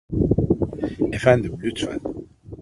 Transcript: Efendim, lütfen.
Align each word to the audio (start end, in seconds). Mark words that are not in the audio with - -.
Efendim, 1.11 1.59
lütfen. 1.63 1.99